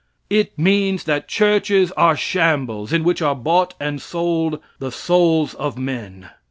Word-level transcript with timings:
It 0.31 0.57
means 0.57 1.03
that 1.03 1.27
churches 1.27 1.91
are 1.91 2.15
shambles 2.17 2.91
in 2.91 3.03
which 3.03 3.21
are 3.21 3.35
bought 3.35 3.75
and 3.79 4.01
sold 4.01 4.59
the 4.79 4.91
souls 4.91 5.53
of 5.53 5.77
men. 5.77 6.31